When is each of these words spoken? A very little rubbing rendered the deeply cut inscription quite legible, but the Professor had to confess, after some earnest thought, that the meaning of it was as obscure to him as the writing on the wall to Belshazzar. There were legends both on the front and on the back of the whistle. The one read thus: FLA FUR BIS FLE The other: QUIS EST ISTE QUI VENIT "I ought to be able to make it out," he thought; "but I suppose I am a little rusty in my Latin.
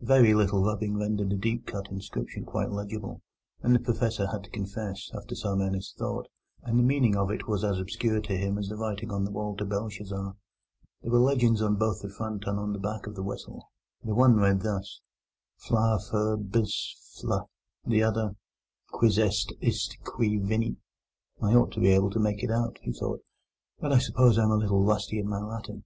A 0.00 0.04
very 0.06 0.34
little 0.34 0.62
rubbing 0.62 0.96
rendered 0.96 1.30
the 1.30 1.36
deeply 1.36 1.72
cut 1.72 1.90
inscription 1.90 2.44
quite 2.44 2.70
legible, 2.70 3.22
but 3.60 3.72
the 3.72 3.80
Professor 3.80 4.28
had 4.28 4.44
to 4.44 4.50
confess, 4.50 5.10
after 5.16 5.34
some 5.34 5.60
earnest 5.60 5.98
thought, 5.98 6.28
that 6.62 6.76
the 6.76 6.82
meaning 6.84 7.16
of 7.16 7.28
it 7.32 7.48
was 7.48 7.64
as 7.64 7.80
obscure 7.80 8.20
to 8.20 8.36
him 8.36 8.56
as 8.56 8.68
the 8.68 8.76
writing 8.76 9.10
on 9.10 9.24
the 9.24 9.32
wall 9.32 9.56
to 9.56 9.64
Belshazzar. 9.64 10.36
There 11.02 11.10
were 11.10 11.18
legends 11.18 11.60
both 11.60 12.04
on 12.04 12.08
the 12.08 12.14
front 12.14 12.44
and 12.46 12.56
on 12.60 12.72
the 12.72 12.78
back 12.78 13.08
of 13.08 13.16
the 13.16 13.24
whistle. 13.24 13.68
The 14.04 14.14
one 14.14 14.36
read 14.36 14.60
thus: 14.60 15.00
FLA 15.56 15.98
FUR 15.98 16.36
BIS 16.36 16.94
FLE 17.20 17.50
The 17.84 18.04
other: 18.04 18.36
QUIS 18.92 19.18
EST 19.18 19.54
ISTE 19.60 19.98
QUI 20.04 20.38
VENIT 20.38 20.76
"I 21.42 21.54
ought 21.54 21.72
to 21.72 21.80
be 21.80 21.88
able 21.88 22.10
to 22.10 22.20
make 22.20 22.44
it 22.44 22.50
out," 22.52 22.78
he 22.80 22.92
thought; 22.92 23.22
"but 23.80 23.92
I 23.92 23.98
suppose 23.98 24.38
I 24.38 24.44
am 24.44 24.52
a 24.52 24.56
little 24.56 24.84
rusty 24.84 25.18
in 25.18 25.28
my 25.28 25.40
Latin. 25.40 25.82